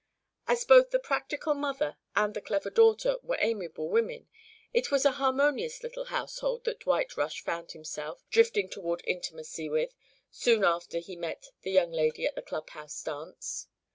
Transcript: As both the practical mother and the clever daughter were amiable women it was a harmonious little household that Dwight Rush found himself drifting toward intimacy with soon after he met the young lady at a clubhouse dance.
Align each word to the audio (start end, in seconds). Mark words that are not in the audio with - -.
As 0.47 0.65
both 0.65 0.89
the 0.89 0.97
practical 0.97 1.53
mother 1.53 1.97
and 2.15 2.33
the 2.33 2.41
clever 2.41 2.71
daughter 2.71 3.17
were 3.21 3.37
amiable 3.39 3.87
women 3.87 4.27
it 4.73 4.89
was 4.89 5.05
a 5.05 5.11
harmonious 5.21 5.83
little 5.83 6.05
household 6.05 6.63
that 6.63 6.79
Dwight 6.79 7.15
Rush 7.17 7.43
found 7.43 7.73
himself 7.73 8.23
drifting 8.31 8.67
toward 8.67 9.03
intimacy 9.05 9.69
with 9.69 9.93
soon 10.31 10.63
after 10.63 10.97
he 10.97 11.15
met 11.15 11.49
the 11.61 11.69
young 11.69 11.91
lady 11.91 12.25
at 12.25 12.35
a 12.35 12.41
clubhouse 12.41 12.99
dance. 13.03 13.67